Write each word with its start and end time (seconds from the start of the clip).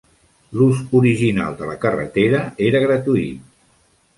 L'ús 0.59 0.79
original 0.99 1.53
de 1.61 1.69
la 1.73 1.77
carretera 1.83 2.41
era 2.71 2.85
gratuït. 2.89 3.45